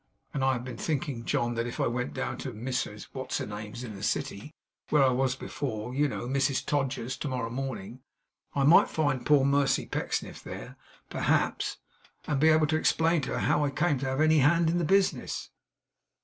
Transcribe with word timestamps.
And 0.33 0.43
I 0.43 0.53
have 0.53 0.63
been 0.63 0.77
thinking, 0.79 1.25
John, 1.25 1.53
that 1.53 1.67
if 1.67 1.79
I 1.79 1.85
went 1.85 2.15
down 2.15 2.39
to 2.39 2.51
Mrs 2.53 3.05
What's 3.13 3.37
her 3.37 3.45
name's 3.45 3.83
in 3.83 3.93
the 3.93 4.01
City, 4.01 4.51
where 4.89 5.03
I 5.03 5.11
was 5.11 5.35
before, 5.35 5.93
you 5.93 6.07
know 6.07 6.27
Mrs 6.27 6.65
Todgers's 6.65 7.15
to 7.17 7.27
morrow 7.27 7.51
morning, 7.51 8.01
I 8.55 8.63
might 8.63 8.89
find 8.89 9.23
poor 9.23 9.45
Mercy 9.45 9.85
Pecksniff 9.85 10.43
there, 10.43 10.75
perhaps, 11.11 11.77
and 12.25 12.39
be 12.39 12.49
able 12.49 12.65
to 12.65 12.77
explain 12.77 13.21
to 13.21 13.33
her 13.33 13.39
how 13.41 13.63
I 13.63 13.69
came 13.69 13.99
to 13.99 14.07
have 14.07 14.21
any 14.21 14.39
hand 14.39 14.71
in 14.71 14.79
the 14.79 14.85
business. 14.85 15.51